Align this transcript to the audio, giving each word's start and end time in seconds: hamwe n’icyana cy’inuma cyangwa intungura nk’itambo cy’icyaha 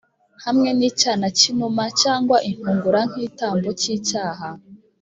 hamwe 0.45 0.69
n’icyana 0.77 1.27
cy’inuma 1.37 1.83
cyangwa 2.01 2.37
intungura 2.49 2.99
nk’itambo 3.09 3.69
cy’icyaha 3.79 4.49